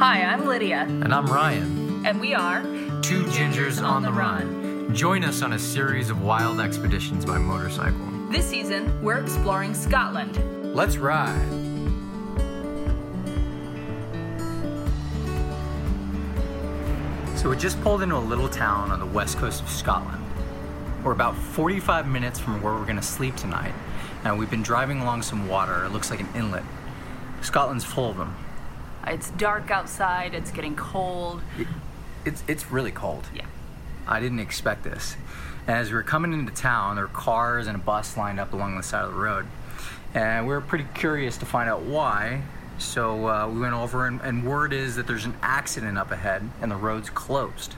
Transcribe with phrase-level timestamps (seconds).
[0.00, 2.06] Hi, I'm Lydia, And I'm Ryan.
[2.06, 2.62] and we are
[3.02, 4.94] Two Gingers on the Run.
[4.94, 8.00] Join us on a series of wild expeditions by motorcycle.
[8.30, 10.74] This season, we're exploring Scotland.
[10.74, 11.36] Let's ride.
[17.36, 20.24] So we just pulled into a little town on the west coast of Scotland.
[21.04, 23.74] We're about 45 minutes from where we're going to sleep tonight,
[24.24, 25.84] and we've been driving along some water.
[25.84, 26.64] It looks like an inlet.
[27.42, 28.34] Scotland's full of them.
[29.06, 31.42] It's dark outside, it's getting cold.
[32.24, 33.26] It's, it's really cold.
[33.34, 33.46] Yeah.
[34.06, 35.16] I didn't expect this.
[35.66, 38.52] And as we were coming into town, there were cars and a bus lined up
[38.52, 39.46] along the side of the road.
[40.14, 42.42] And we were pretty curious to find out why.
[42.78, 46.48] So uh, we went over, and, and word is that there's an accident up ahead
[46.60, 47.74] and the road's closed.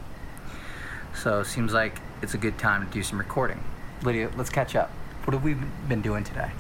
[1.15, 3.63] So it seems like it's a good time to do some recording.
[4.03, 4.91] Lydia, let's catch up.
[5.25, 5.55] What have we
[5.89, 6.51] been doing today?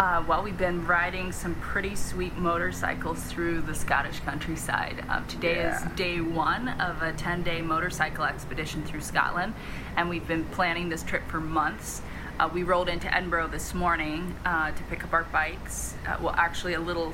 [0.00, 5.04] Uh, well, we've been riding some pretty sweet motorcycles through the Scottish countryside.
[5.10, 5.76] Uh, today Yeah.
[5.76, 9.52] is day one of a 10 day motorcycle expedition through Scotland,
[9.96, 12.00] and we've been planning this trip for months.
[12.38, 15.92] Uh, we rolled into Edinburgh this morning uh, to pick up our bikes.
[16.08, 17.12] Uh, well, actually, a little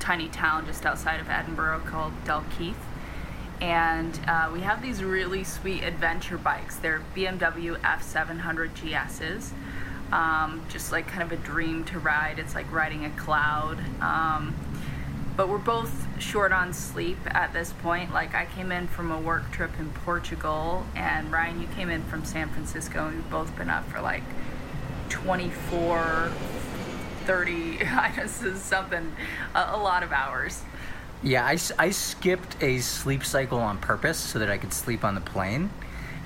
[0.00, 2.80] tiny town just outside of Edinburgh called Dalkeith.
[3.60, 6.76] And uh, we have these really sweet adventure bikes.
[6.76, 9.50] They're BMW F700 GSs
[10.12, 12.38] um, just like kind of a dream to ride.
[12.38, 13.78] It's like riding a cloud.
[14.00, 14.54] Um,
[15.36, 18.12] but we're both short on sleep at this point.
[18.12, 22.02] Like I came in from a work trip in Portugal, and Ryan, you came in
[22.04, 23.06] from San Francisco.
[23.06, 24.22] and We've both been up for like
[25.08, 26.30] 24,
[27.24, 27.78] 30.
[27.84, 29.16] I this is something,
[29.54, 30.62] a, a lot of hours.
[31.22, 35.20] Yeah, I skipped a sleep cycle on purpose so that I could sleep on the
[35.20, 35.70] plane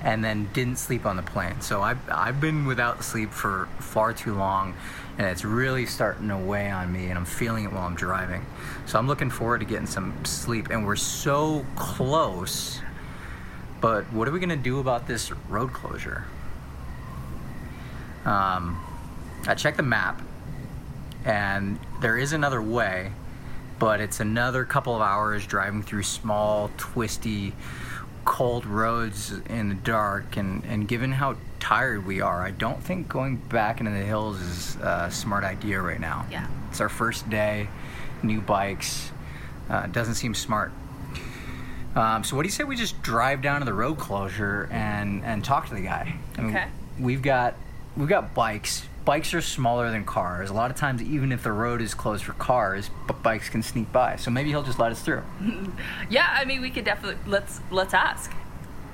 [0.07, 1.59] and then didn't sleep on the plane.
[1.59, 4.73] So I've, I've been without sleep for far too long
[5.17, 8.45] and it's really starting to weigh on me and I'm feeling it while I'm driving.
[8.85, 12.79] So I'm looking forward to getting some sleep and we're so close.
[13.81, 16.23] But what are we going to do about this road closure?
[18.23, 18.81] Um,
[19.45, 20.21] I checked the map
[21.25, 23.11] and there is another way
[23.77, 27.53] but it's another couple of hours driving through small, twisty,
[28.27, 30.35] cold roads in the dark.
[30.37, 34.39] And, and given how tired we are, I don't think going back into the hills
[34.41, 36.27] is a smart idea right now.
[36.29, 36.45] Yeah.
[36.69, 37.69] It's our first day,
[38.21, 39.11] new bikes.
[39.69, 40.71] Uh, doesn't seem smart.
[41.95, 45.23] Um, so what do you say we just drive down to the road closure and,
[45.23, 46.15] and talk to the guy?
[46.37, 46.67] I mean, Okay.
[46.99, 47.55] We've got
[47.95, 48.83] we've got bikes.
[49.07, 50.49] Bikes are smaller than cars.
[50.49, 53.63] A lot of times, even if the road is closed for cars, but bikes can
[53.63, 54.17] sneak by.
[54.17, 55.23] So maybe he'll just let us through.
[56.09, 58.33] Yeah, I mean, we could definitely let's let's ask.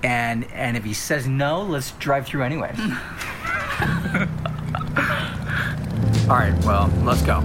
[0.03, 2.77] And and if he says no, let's drive through anyways.
[6.29, 6.53] All right.
[6.63, 7.43] Well, let's go.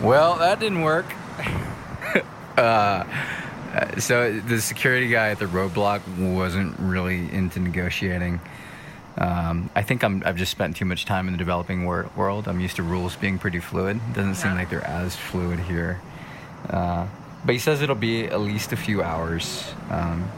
[0.00, 1.04] Well, that didn't work.
[2.56, 3.04] uh,
[3.98, 6.00] so the security guy at the roadblock
[6.34, 8.40] wasn't really into negotiating.
[9.18, 12.48] Um, I think I'm, I've just spent too much time in the developing wor- world.
[12.48, 14.00] I'm used to rules being pretty fluid.
[14.14, 16.00] Doesn't seem like they're as fluid here.
[16.70, 17.06] Uh,
[17.44, 19.74] but he says it'll be at least a few hours.
[19.90, 20.30] Um,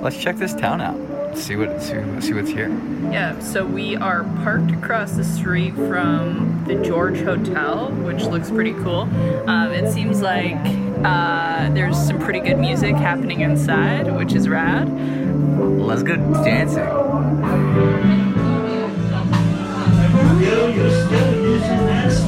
[0.00, 0.96] let's check this town out.
[1.36, 2.68] See what see, see what's here.
[3.10, 8.72] Yeah, so we are parked across the street from the George Hotel, which looks pretty
[8.74, 9.08] cool.
[9.48, 10.56] Um, it seems like
[11.04, 14.88] uh, there's some pretty good music happening inside, which is rad.
[15.58, 16.84] Let's go dancing.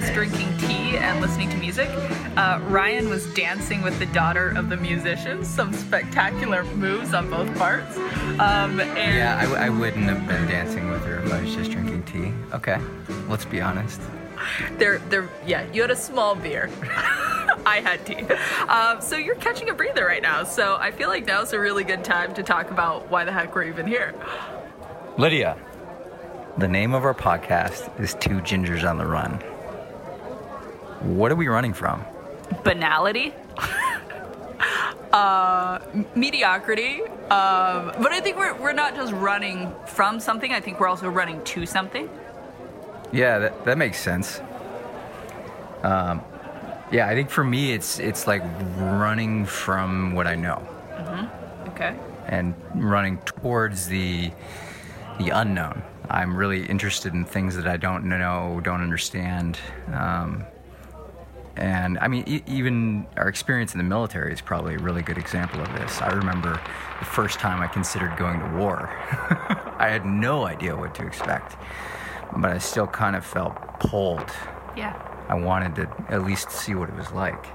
[0.00, 1.88] just drinking tea and listening to music.
[2.36, 7.54] Uh, Ryan was dancing with the daughter of the musicians, some spectacular moves on both
[7.58, 7.96] parts.
[8.38, 11.54] Um, and Yeah, I, w- I wouldn't have been dancing with her if I was
[11.54, 12.32] just drinking tea.
[12.54, 12.78] Okay,
[13.28, 14.00] let's be honest.
[14.78, 16.70] They're, they're, yeah, you had a small beer.
[17.66, 18.22] I had tea.
[18.68, 20.44] Um, so you're catching a breather right now.
[20.44, 23.54] So I feel like now's a really good time to talk about why the heck
[23.54, 24.14] we're even here.
[25.18, 25.58] Lydia.
[26.56, 29.42] The name of our podcast is Two Gingers on the Run.
[31.00, 32.04] What are we running from?
[32.62, 33.32] Banality.
[35.12, 35.78] uh,
[36.14, 37.02] mediocrity.
[37.30, 40.52] Um, but I think we're, we're not just running from something.
[40.52, 42.08] I think we're also running to something.
[43.12, 44.40] Yeah, that, that makes sense.
[45.82, 46.22] Um,
[46.92, 48.42] yeah, I think for me, it's it's like
[48.76, 50.66] running from what I know.
[51.68, 51.96] Okay.
[52.26, 54.30] and running towards the
[55.18, 55.82] the unknown.
[56.10, 59.58] I'm really interested in things that I don't know, don't understand.
[59.92, 60.44] Um,
[61.56, 65.18] and I mean, e- even our experience in the military is probably a really good
[65.18, 66.00] example of this.
[66.00, 66.60] I remember
[66.98, 68.88] the first time I considered going to war.
[69.78, 71.56] I had no idea what to expect,
[72.36, 74.30] but I still kind of felt pulled.
[74.76, 75.00] Yeah.
[75.28, 77.46] I wanted to at least see what it was like.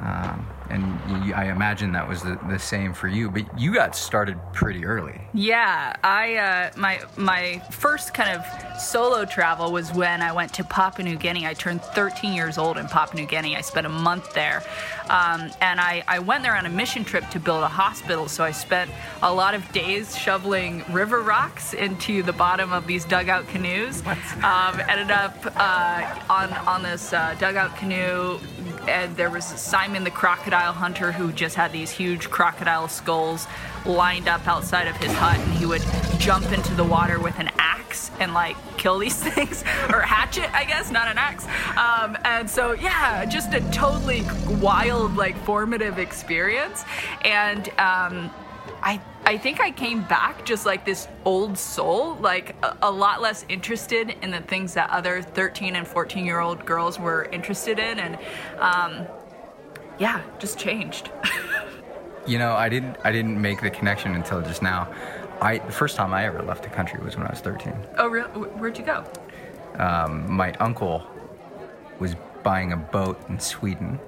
[0.00, 3.94] Um, and you, I imagine that was the, the same for you, but you got
[3.94, 5.20] started pretty early.
[5.34, 10.64] Yeah, I uh, my my first kind of solo travel was when I went to
[10.64, 11.46] Papua New Guinea.
[11.46, 13.56] I turned 13 years old in Papua New Guinea.
[13.56, 14.62] I spent a month there,
[15.10, 18.26] um, and I, I went there on a mission trip to build a hospital.
[18.28, 18.90] So I spent
[19.22, 24.02] a lot of days shoveling river rocks into the bottom of these dugout canoes.
[24.42, 28.38] Um, ended up uh, on on this uh, dugout canoe
[28.88, 33.46] and there was Simon the crocodile hunter who just had these huge crocodile skulls
[33.86, 35.82] lined up outside of his hut, and he would
[36.18, 40.64] jump into the water with an axe and like kill these things or hatchet, I
[40.64, 41.44] guess, not an axe.
[41.76, 44.24] Um, and so, yeah, just a totally
[44.60, 46.84] wild, like formative experience,
[47.24, 47.68] and.
[47.78, 48.30] Um,
[48.84, 53.22] I I think I came back just like this old soul, like a, a, lot
[53.22, 57.78] less interested in the things that other 13 and 14 year old girls were interested
[57.78, 58.18] in, and
[58.58, 59.06] um,
[59.98, 61.10] yeah, just changed.
[62.26, 64.92] you know, I didn't I didn't make the connection until just now.
[65.40, 67.74] I the first time I ever left the country was when I was 13.
[67.96, 68.28] Oh, really?
[68.28, 69.04] Where'd you go?
[69.78, 71.02] Um, my uncle
[71.98, 73.98] was buying a boat in Sweden,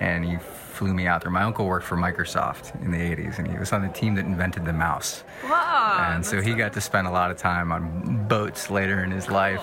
[0.00, 0.36] and he
[0.76, 1.30] flew me out there.
[1.30, 4.26] My uncle worked for Microsoft in the 80s, and he was on the team that
[4.26, 5.24] invented the mouse.
[5.44, 6.12] Wow.
[6.12, 9.28] And so he got to spend a lot of time on boats later in his
[9.28, 9.62] life.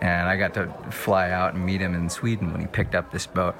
[0.00, 3.12] And I got to fly out and meet him in Sweden when he picked up
[3.12, 3.54] this boat.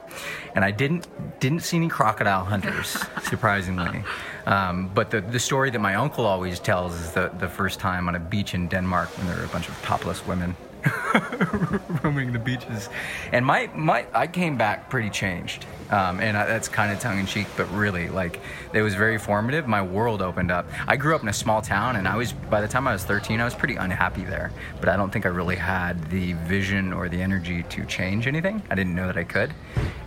[0.55, 1.07] And I didn't
[1.39, 2.89] didn't see any crocodile hunters,
[3.23, 4.03] surprisingly.
[4.45, 8.09] Um, but the, the story that my uncle always tells is the, the first time
[8.09, 10.57] on a beach in Denmark when there were a bunch of topless women
[12.03, 12.89] roaming the beaches.
[13.33, 15.67] And my, my I came back pretty changed.
[15.91, 18.41] Um, and I, that's kind of tongue in cheek, but really, like,
[18.73, 19.69] it was very formative.
[19.69, 20.67] My world opened up.
[20.89, 23.05] I grew up in a small town, and I was, by the time I was
[23.05, 24.51] 13, I was pretty unhappy there.
[24.81, 28.63] But I don't think I really had the vision or the energy to change anything.
[28.71, 29.53] I didn't know that I could.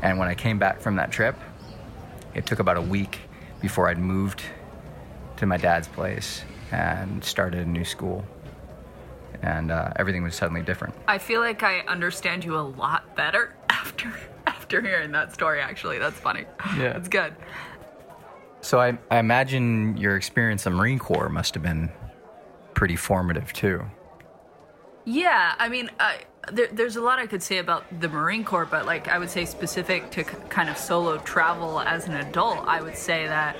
[0.02, 1.36] And when I came back from that trip,
[2.34, 3.20] it took about a week
[3.62, 4.44] before I'd moved
[5.38, 8.26] to my dad's place and started a new school
[9.42, 10.96] and uh, everything was suddenly different.
[11.08, 14.14] I feel like I understand you a lot better after
[14.46, 15.62] after hearing that story.
[15.62, 16.46] Actually, that's funny.
[16.78, 17.36] Yeah, it's good.
[18.62, 21.90] So I, I imagine your experience in Marine Corps must have been
[22.74, 23.86] pretty formative too.
[25.06, 28.66] Yeah, I mean, I, there, there's a lot I could say about the Marine Corps,
[28.66, 32.68] but like I would say specific to c- kind of solo travel as an adult,
[32.68, 33.56] I would say that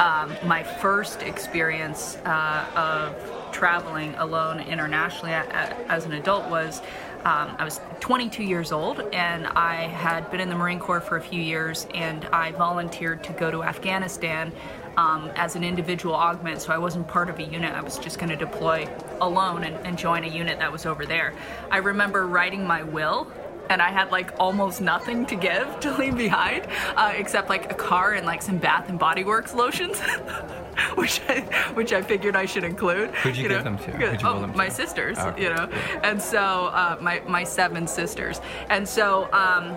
[0.00, 6.80] um, my first experience uh, of traveling alone internationally as an adult was
[7.24, 11.18] um, I was 22 years old and I had been in the Marine Corps for
[11.18, 14.52] a few years and I volunteered to go to Afghanistan
[14.96, 17.74] um, as an individual augment, so I wasn't part of a unit.
[17.74, 18.88] I was just going to deploy
[19.20, 21.34] alone and, and join a unit that was over there.
[21.70, 23.30] I remember writing my will
[23.70, 27.74] and I had like almost nothing to give to leave behind, uh, except like a
[27.74, 29.98] car and like some Bath and Body Works lotions,
[30.96, 31.40] which I,
[31.74, 33.14] which I figured I should include.
[33.14, 33.64] Who'd you, you give know?
[33.64, 33.90] them to?
[33.92, 34.74] Who'd you oh, them my to?
[34.74, 35.70] sisters, Oh, you know,
[36.02, 39.32] and so uh, my my seven sisters, and so.
[39.32, 39.76] Um,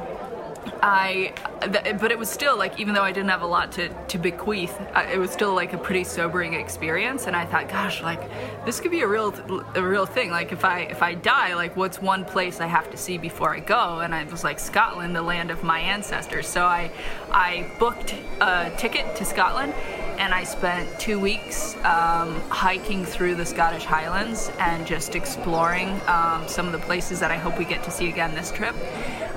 [0.82, 3.89] I, th- but it was still like, even though I didn't have a lot to,
[3.89, 7.27] to bequeath, uh, it was still like a pretty sobering experience.
[7.27, 8.22] And I thought, gosh, like
[8.65, 9.34] this could be a real,
[9.75, 10.29] a real thing.
[10.29, 13.53] Like if I, if I die, like what's one place I have to see before
[13.53, 14.00] I go?
[14.00, 16.48] And I was like, Scotland, the land of my ancestors.
[16.48, 16.91] So I,
[17.32, 19.74] I booked a ticket to Scotland
[20.17, 26.48] and I spent two weeks um, hiking through the Scottish Highlands and just exploring um,
[26.48, 28.75] some of the places that I hope we get to see again this trip.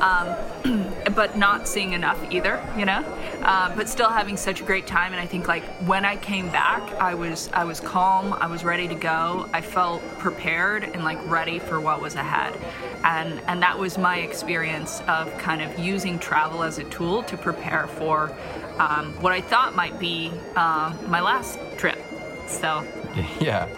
[0.01, 0.37] Um,
[1.17, 3.03] but not seeing enough either, you know.
[3.43, 6.49] Uh, but still having such a great time, and I think like when I came
[6.51, 11.03] back, I was I was calm, I was ready to go, I felt prepared and
[11.03, 12.57] like ready for what was ahead,
[13.03, 17.37] and and that was my experience of kind of using travel as a tool to
[17.37, 18.33] prepare for
[18.79, 21.99] um, what I thought might be uh, my last trip.
[22.47, 22.85] So
[23.41, 23.69] Yeah.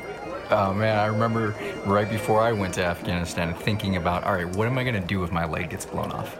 [0.50, 1.54] Oh man, I remember
[1.84, 5.22] right before I went to Afghanistan thinking about, all right, what am I gonna do
[5.22, 6.38] if my leg gets blown off?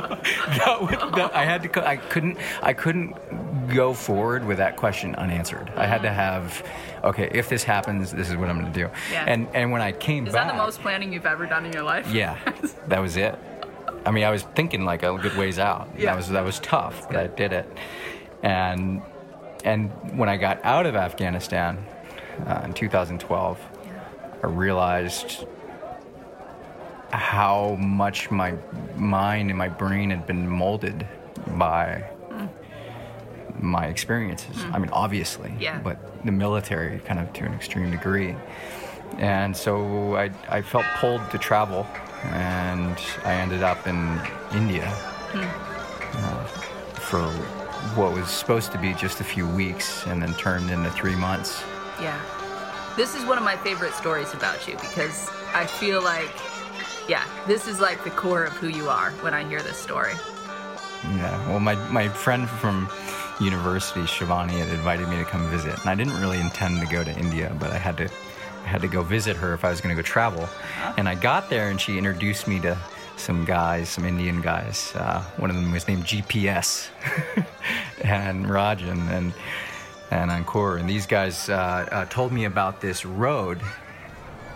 [0.58, 1.88] that, was- that- I had to.
[1.88, 2.38] I couldn't.
[2.62, 3.14] I couldn't
[3.74, 5.72] go forward with that question unanswered.
[5.76, 6.64] I had to have,
[7.04, 8.88] okay, if this happens, this is what I'm gonna do.
[9.10, 9.24] Yeah.
[9.26, 11.66] And and when I came is back, is that the most planning you've ever done
[11.66, 12.12] in your life?
[12.12, 12.36] yeah,
[12.88, 13.34] that was it.
[14.04, 15.88] I mean, I was thinking like a good ways out.
[15.98, 16.06] Yeah.
[16.06, 17.66] That was that was tough, but I did it,
[18.42, 19.02] and
[19.64, 21.84] and when I got out of Afghanistan
[22.46, 23.58] uh, in 2012,
[24.42, 25.44] I realized
[27.12, 28.54] how much my
[28.96, 31.06] mind and my brain had been molded
[31.56, 32.04] by
[33.58, 34.56] my experiences.
[34.72, 35.78] I mean, obviously, Yeah.
[35.78, 38.34] but the military kind of to an extreme degree.
[39.18, 41.86] And so I, I felt pulled to travel,
[42.24, 44.20] and I ended up in
[44.52, 44.92] India
[45.34, 46.44] uh,
[47.08, 47.22] for
[47.94, 51.62] what was supposed to be just a few weeks and then turned into three months.
[52.00, 52.20] Yeah.
[52.96, 56.30] This is one of my favorite stories about you because I feel like,
[57.08, 60.14] yeah, this is like the core of who you are when I hear this story.
[61.04, 62.88] Yeah, well, my, my friend from
[63.40, 67.04] university, Shivani, had invited me to come visit, and I didn't really intend to go
[67.04, 68.08] to India, but I had to,
[68.64, 70.48] I had to go visit her if I was going to go travel.
[70.96, 72.76] And I got there, and she introduced me to
[73.16, 74.92] some guys, some Indian guys.
[74.94, 76.88] Uh, one of them was named GPS,
[78.02, 79.32] and Rajan, and
[80.10, 83.60] and Ankur, and these guys uh, uh, told me about this road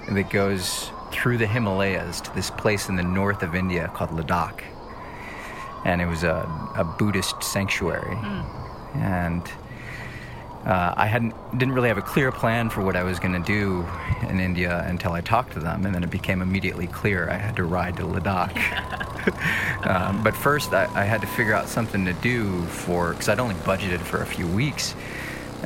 [0.08, 4.62] that goes through the Himalayas to this place in the north of India called Ladakh
[5.84, 8.16] and it was a, a Buddhist sanctuary.
[8.94, 9.42] And
[10.64, 13.46] uh, I hadn't didn't really have a clear plan for what I was going to
[13.46, 13.86] do
[14.28, 17.56] in India until I talked to them, and then it became immediately clear I had
[17.56, 18.56] to ride to Ladakh.
[19.86, 23.40] um, but first, I, I had to figure out something to do for because I'd
[23.40, 24.94] only budgeted for a few weeks.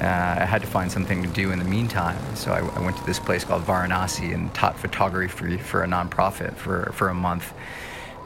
[0.01, 2.97] Uh, I had to find something to do in the meantime, so I, I went
[2.97, 7.55] to this place called Varanasi and taught photography for a nonprofit for for a month,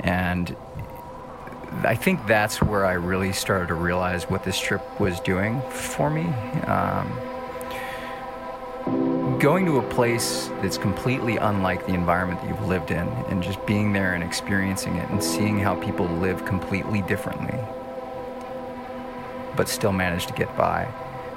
[0.00, 0.56] and
[1.84, 6.08] I think that's where I really started to realize what this trip was doing for
[6.08, 6.25] me.
[6.64, 7.12] Um,
[9.38, 13.64] going to a place that's completely unlike the environment that you've lived in, and just
[13.66, 17.58] being there and experiencing it, and seeing how people live completely differently,
[19.54, 20.88] but still manage to get by,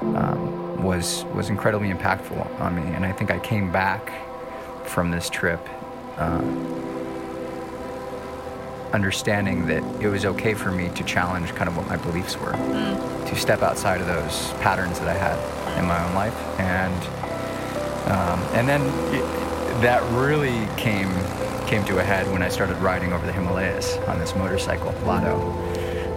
[0.01, 2.95] um, was was incredibly impactful on me.
[2.95, 4.11] And I think I came back
[4.85, 5.65] from this trip.
[6.17, 6.41] Uh,
[8.93, 12.51] understanding that it was okay for me to challenge kind of what my beliefs were,
[12.51, 16.93] to step outside of those patterns that I had in my own life, and
[18.11, 18.81] um, and then
[19.15, 21.09] it, that really came
[21.67, 25.70] came to a head when I started riding over the Himalayas on this motorcycle, Lado.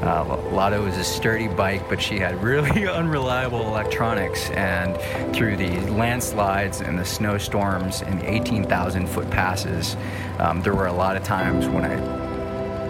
[0.05, 4.51] Uh, Lado is a sturdy bike, but she had really unreliable electronics.
[4.51, 4.95] And
[5.35, 9.97] through the landslides and the snowstorms and 18,000 foot passes,
[10.39, 12.25] um, there were a lot of times when I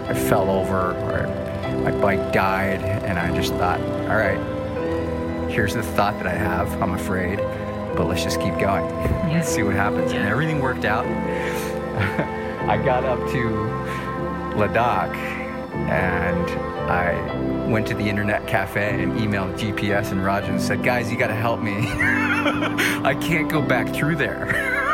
[0.09, 4.37] I fell over or my bike died, and I just thought, all right,
[5.49, 6.79] here's the thought that I have.
[6.81, 7.37] I'm afraid,
[7.95, 8.85] but let's just keep going.
[9.31, 10.11] Let's see what happens.
[10.11, 11.05] And everything worked out.
[12.69, 13.39] I got up to
[14.55, 15.34] Ladakh
[15.89, 16.49] and
[16.89, 21.17] I went to the internet cafe and emailed GPS and Rajan and said, guys, you
[21.17, 21.73] got to help me.
[23.03, 24.47] I can't go back through there.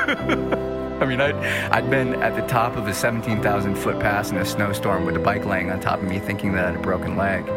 [1.02, 1.36] I mean, I'd,
[1.72, 5.20] I'd been at the top of a 17,000 foot pass in a snowstorm with a
[5.20, 7.48] bike laying on top of me, thinking that I had a broken leg.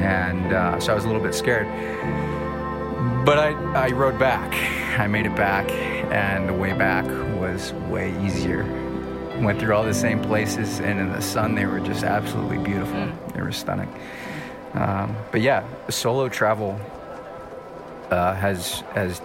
[0.00, 1.66] And uh, so I was a little bit scared.
[3.24, 4.52] But I, I rode back.
[4.98, 7.04] I made it back, and the way back
[7.38, 8.81] was way easier.
[9.40, 13.08] Went through all the same places, and in the sun, they were just absolutely beautiful.
[13.34, 13.92] They were stunning.
[14.74, 16.78] Um, but yeah, solo travel
[18.10, 19.20] uh, has has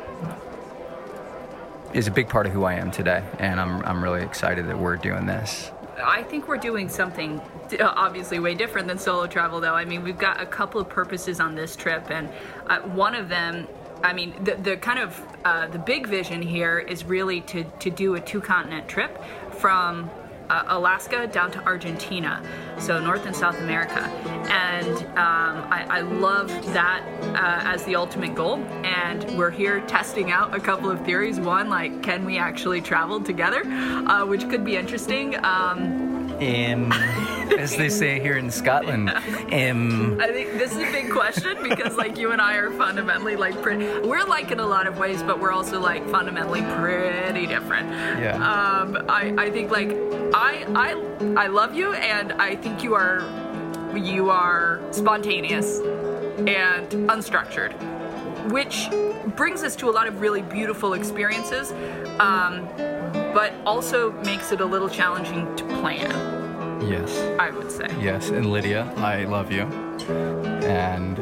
[1.94, 4.78] is a big part of who I am today, and I'm I'm really excited that
[4.78, 5.72] we're doing this.
[6.04, 7.40] I think we're doing something
[7.80, 9.74] uh, obviously way different than solo travel, though.
[9.74, 12.30] I mean, we've got a couple of purposes on this trip, and
[12.68, 13.68] uh, one of them,
[14.04, 17.90] I mean, the, the kind of uh, the big vision here is really to to
[17.90, 19.24] do a two continent trip
[19.58, 20.10] from.
[20.50, 22.42] Uh, Alaska down to Argentina,
[22.80, 24.00] so North and South America,
[24.50, 27.04] and um, I, I love that
[27.36, 28.56] uh, as the ultimate goal.
[28.86, 31.38] And we're here testing out a couple of theories.
[31.38, 35.36] One, like, can we actually travel together, uh, which could be interesting.
[35.44, 36.07] Um,
[36.40, 36.92] Um,
[37.58, 41.96] as they say here in Scotland, um, I think this is a big question because
[41.96, 45.24] like you and I are fundamentally like pretty, we're like in a lot of ways,
[45.24, 47.90] but we're also like fundamentally pretty different.
[48.22, 48.36] Yeah.
[48.36, 49.90] Um, I, I think like
[50.34, 53.22] I I I love you and I think you are
[53.96, 57.74] you are spontaneous and unstructured,
[58.52, 58.88] which
[59.36, 61.72] brings us to a lot of really beautiful experiences,
[62.20, 62.68] um,
[63.38, 66.10] but also makes it a little challenging to plan.
[66.90, 67.86] yes, I would say.
[68.02, 69.62] yes, and Lydia, I love you,
[70.66, 71.20] and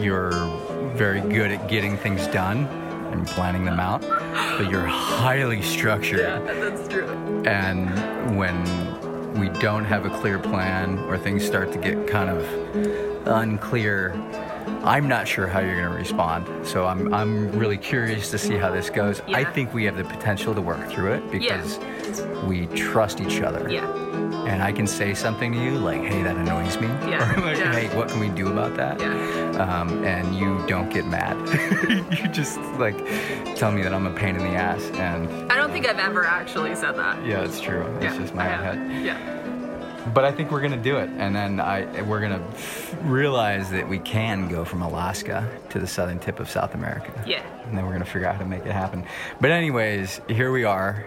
[0.00, 0.30] you're
[0.94, 2.66] very good at getting things done
[3.10, 6.20] and planning them out, but you're highly structured.
[6.20, 7.08] Yeah, that's true.
[7.46, 8.56] And when
[9.40, 14.10] we don't have a clear plan or things start to get kind of unclear,
[14.84, 16.66] I'm not sure how you're going to respond.
[16.66, 19.20] So I'm, I'm really curious to see how this goes.
[19.28, 21.78] I think we have the potential to work through it because
[22.44, 23.68] we trust each other.
[23.70, 23.86] Yeah.
[24.46, 26.88] And I can say something to you like, hey, that annoys me.
[27.08, 27.30] Yeah.
[27.38, 27.72] Or like, Yeah.
[27.72, 28.98] hey, what can we do about that?
[29.00, 29.10] Yeah.
[29.62, 31.36] Um, and you don't get mad.
[32.18, 32.96] you just like
[33.56, 34.82] tell me that I'm a pain in the ass.
[34.94, 37.24] And I don't think I've ever actually said that.
[37.26, 37.82] yeah, it's true.
[38.00, 39.04] It's yeah, just my own head.
[39.04, 39.36] Yeah.
[40.14, 42.42] But I think we're gonna do it, and then I we're gonna
[43.02, 47.12] realize that we can go from Alaska to the southern tip of South America.
[47.26, 47.42] Yeah.
[47.66, 49.04] And then we're gonna figure out how to make it happen.
[49.40, 51.04] But anyways, here we are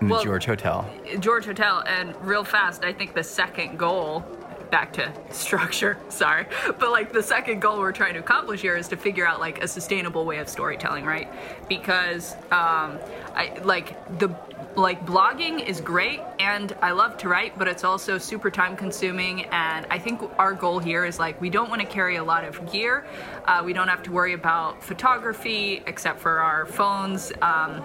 [0.00, 0.88] in the Well- George Hotel.
[1.20, 4.24] George Hotel, and real fast, I think the second goal,
[4.72, 6.46] back to structure, sorry,
[6.78, 9.62] but like the second goal we're trying to accomplish here is to figure out like
[9.62, 11.28] a sustainable way of storytelling, right?
[11.68, 12.98] Because, um,
[13.34, 14.34] I like the
[14.74, 19.44] like blogging is great and I love to write, but it's also super time consuming.
[19.46, 22.44] And I think our goal here is like we don't want to carry a lot
[22.44, 23.04] of gear.
[23.44, 27.32] Uh, we don't have to worry about photography except for our phones.
[27.42, 27.84] Um,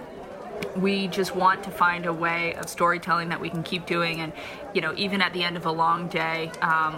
[0.76, 4.20] we just want to find a way of storytelling that we can keep doing.
[4.20, 4.32] And
[4.74, 6.94] you know even at the end of a long day um,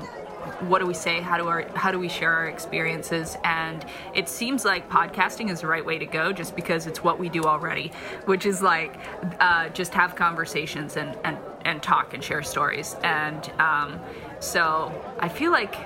[0.61, 1.21] what do we say?
[1.21, 3.37] How do our how do we share our experiences?
[3.45, 7.19] And it seems like podcasting is the right way to go just because it's what
[7.19, 7.93] we do already
[8.25, 8.99] which is like
[9.41, 12.97] uh, just have conversations and and and talk and share stories.
[13.03, 14.01] And um,
[14.41, 15.77] so i feel like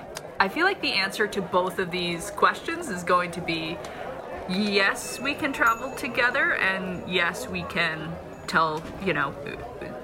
[0.40, 3.76] i feel like the answer to both of these questions is going to be
[4.48, 8.14] yes, we can travel together, and yes, we can
[8.46, 8.82] tell.
[9.04, 9.34] You know,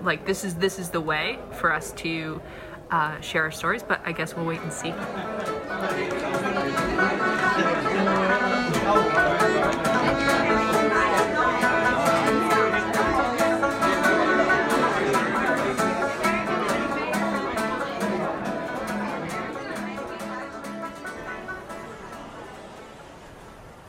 [0.02, 2.40] like this is this is the way for us to
[2.90, 3.82] uh, share our stories.
[3.82, 4.92] But I guess we'll wait and see.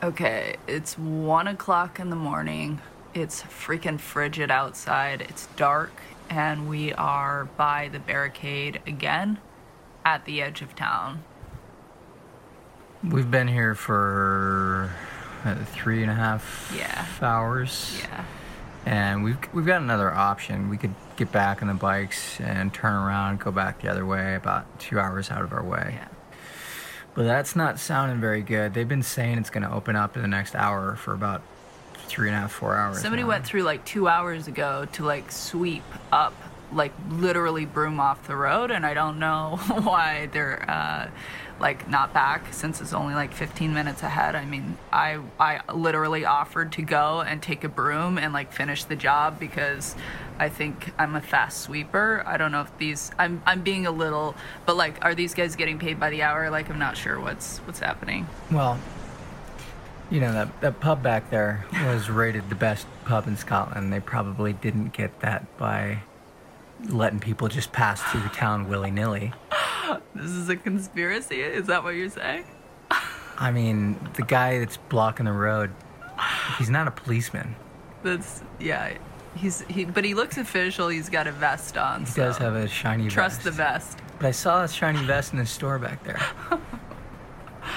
[0.02, 2.80] Okay, it's one o'clock in the morning.
[3.14, 5.20] It's freaking frigid outside.
[5.20, 5.92] It's dark,
[6.28, 9.38] and we are by the barricade again
[10.04, 11.22] at the edge of town.
[13.04, 14.90] We've been here for
[15.66, 17.04] three and a half Yeah.
[17.20, 18.00] hours.
[18.02, 18.24] Yeah.
[18.84, 20.68] And we've we've got another option.
[20.68, 24.34] We could get back on the bikes and turn around, go back the other way,
[24.34, 25.98] about two hours out of our way.
[26.00, 26.08] Yeah.
[27.14, 28.74] But that's not sounding very good.
[28.74, 31.42] They've been saying it's going to open up in the next hour for about
[31.94, 33.00] three and a half, four hours.
[33.00, 33.28] Somebody now.
[33.28, 36.34] went through like two hours ago to like sweep up,
[36.72, 41.10] like literally broom off the road, and I don't know why they're uh,
[41.60, 44.34] like not back since it's only like 15 minutes ahead.
[44.34, 48.84] I mean, I I literally offered to go and take a broom and like finish
[48.84, 49.94] the job because
[50.42, 52.24] I think I'm a fast sweeper.
[52.26, 54.34] I don't know if these I'm I'm being a little,
[54.66, 56.50] but like, are these guys getting paid by the hour?
[56.50, 58.26] Like, I'm not sure what's what's happening.
[58.50, 58.76] Well,
[60.10, 63.92] you know that that pub back there was rated the best pub in Scotland.
[63.92, 66.02] They probably didn't get that by
[66.88, 69.32] letting people just pass through the town willy nilly.
[70.14, 71.40] This is a conspiracy.
[71.40, 72.44] Is that what you're saying?
[73.38, 75.70] I mean, the guy that's blocking the road,
[76.58, 77.56] he's not a policeman.
[78.02, 78.94] That's yeah.
[79.34, 80.88] He's he, but he looks official.
[80.88, 82.04] He's got a vest on.
[82.04, 83.14] He does have a shiny vest.
[83.14, 83.44] trust vest.
[83.44, 83.98] the vest.
[84.18, 86.20] But I saw a shiny vest in the store back there.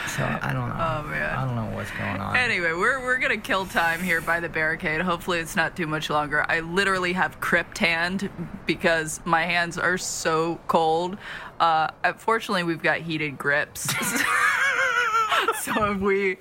[0.07, 0.75] So I don't know.
[0.75, 1.35] Oh, man.
[1.35, 2.35] I don't know what's going on.
[2.35, 5.01] Anyway, we're we're gonna kill time here by the barricade.
[5.01, 6.45] Hopefully, it's not too much longer.
[6.49, 8.29] I literally have crypt hand
[8.65, 11.17] because my hands are so cold.
[11.59, 13.93] Uh, fortunately, we've got heated grips.
[15.65, 16.37] so if we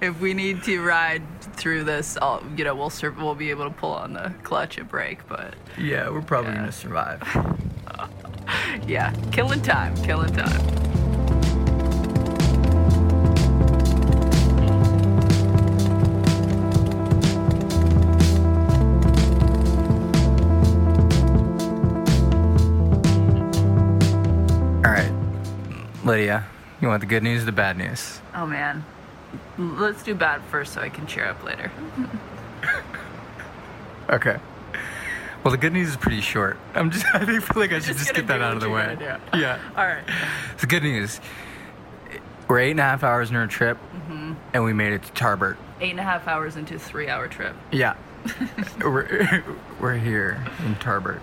[0.00, 1.22] if we need to ride
[1.54, 4.78] through this, I'll, you know, we'll sur- we'll be able to pull on the clutch
[4.78, 5.26] and brake.
[5.28, 6.56] But Yeah, we're probably Yeah.
[6.58, 7.22] gonna survive.
[8.86, 10.74] yeah, killing time, killing time.
[24.84, 25.12] All right,
[26.04, 26.46] Lydia,
[26.80, 28.20] you want the good news or the bad news?
[28.34, 28.84] Oh man.
[29.58, 31.70] Let's do bad first so I can cheer up later.
[34.10, 34.38] Okay.
[35.44, 36.56] Well, the good news is pretty short.
[36.74, 37.04] I'm just.
[37.14, 38.96] I feel like I should just just, get that out of the way.
[39.34, 39.58] Yeah.
[39.76, 40.02] All right.
[40.60, 41.20] The good news.
[42.48, 44.32] We're eight and a half hours into our trip, Mm-hmm.
[44.54, 45.56] and we made it to Tarbert.
[45.82, 47.54] Eight and a half hours into a three hour trip.
[47.70, 47.96] Yeah.
[48.80, 49.44] we're,
[49.78, 51.20] we're here in Tarbert.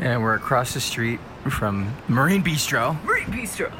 [0.00, 3.72] And we're across the street from Marine Bistro, Marine Bistro.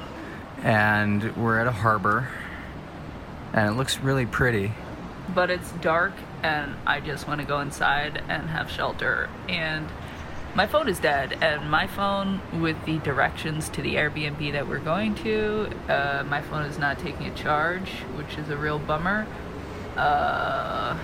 [0.63, 2.29] and we're at a harbor,
[3.53, 4.73] and it looks really pretty.
[5.35, 9.29] But it's dark and I just want to go inside and have shelter.
[9.49, 9.89] And
[10.55, 14.79] my phone is dead, and my phone with the directions to the Airbnb that we're
[14.79, 19.27] going to, uh, my phone is not taking a charge, which is a real bummer.
[19.97, 20.99] Uh,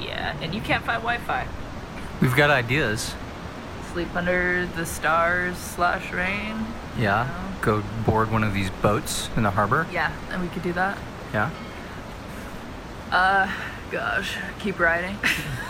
[0.00, 1.46] yeah, and you can't find Wi-Fi.
[2.20, 3.14] We've got ideas.
[3.96, 6.66] Sleep under the stars slash rain.
[6.98, 7.26] Yeah.
[7.62, 9.86] Go board one of these boats in the harbor.
[9.90, 10.98] Yeah, and we could do that.
[11.32, 11.50] Yeah.
[13.10, 13.50] Uh,
[13.90, 15.16] gosh, keep riding.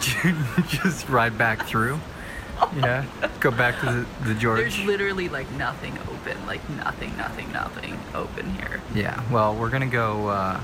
[0.67, 2.01] Just ride back through.
[2.75, 3.05] Yeah.
[3.39, 4.59] Go back to the, the George.
[4.59, 8.81] There's literally like nothing open, like nothing, nothing, nothing open here.
[8.93, 9.23] Yeah.
[9.31, 10.27] Well, we're gonna go.
[10.27, 10.61] Uh,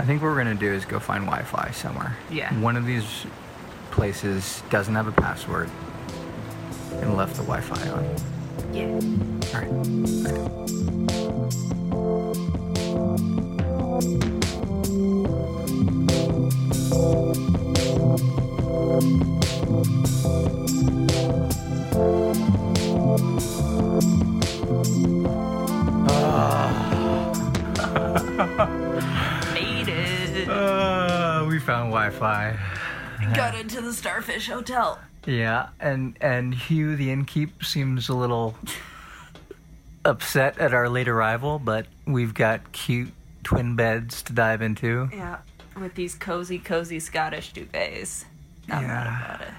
[0.00, 2.16] I think what we're gonna do is go find Wi-Fi somewhere.
[2.32, 2.52] Yeah.
[2.58, 3.26] One of these
[3.94, 5.70] places doesn't have a password
[6.94, 8.04] and left the Wi-Fi on.
[8.72, 8.88] Yeah.
[9.54, 9.70] All right.
[9.70, 10.66] Let's go.
[29.54, 30.48] Made it.
[30.48, 32.73] Uh, we found Wi-Fi.
[33.32, 34.98] Got into the Starfish Hotel.
[35.26, 38.54] Yeah, and and Hugh the innkeep seems a little
[40.04, 45.08] upset at our late arrival, but we've got cute twin beds to dive into.
[45.12, 45.38] Yeah,
[45.80, 48.24] with these cozy, cozy Scottish duvets.
[48.68, 48.88] Not Yeah.
[48.88, 49.54] mad about it.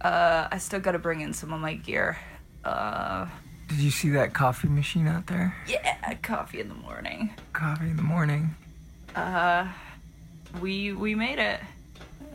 [0.00, 2.16] Uh, I still gotta bring in some of my gear.
[2.64, 3.26] Uh,
[3.68, 5.54] Did you see that coffee machine out there?
[5.66, 7.30] yeah, coffee in the morning.
[7.52, 8.54] Coffee in the morning.
[9.14, 9.68] Uh,
[10.60, 11.60] we we made it.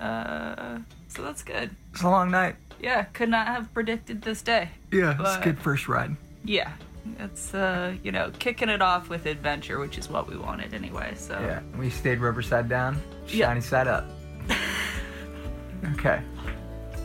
[0.03, 1.69] Uh, so that's good.
[1.93, 2.55] It's a long night.
[2.81, 4.69] Yeah, could not have predicted this day.
[4.91, 6.15] Yeah, it's a good first ride.
[6.43, 6.71] Yeah,
[7.19, 11.13] it's uh, you know, kicking it off with adventure, which is what we wanted anyway.
[11.15, 13.47] So Yeah, we stayed rubber side down, Yeah.
[13.47, 14.05] shiny side up.
[15.93, 16.21] okay.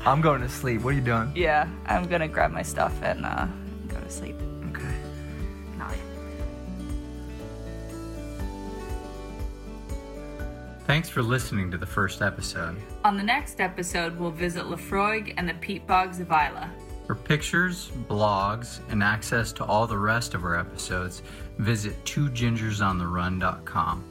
[0.04, 0.82] I'm going to sleep.
[0.82, 1.32] What are you doing?
[1.36, 3.46] Yeah, I'm gonna grab my stuff and uh,
[3.88, 4.36] go to sleep.
[10.88, 12.74] Thanks for listening to the first episode.
[13.04, 16.66] On the next episode, we'll visit Laphroaig and the peat bogs of Islay.
[17.06, 21.20] For pictures, blogs, and access to all the rest of our episodes,
[21.58, 24.04] visit twogingersontheRun.com.